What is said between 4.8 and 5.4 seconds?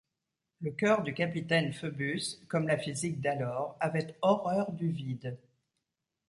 vide.